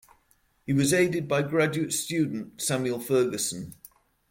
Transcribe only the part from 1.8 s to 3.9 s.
student Samuel Ferguson.